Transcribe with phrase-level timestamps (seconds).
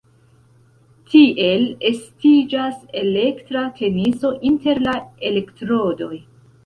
[1.09, 4.97] Tiel estiĝas elektra tensio inter la
[5.31, 6.15] elektrodoj.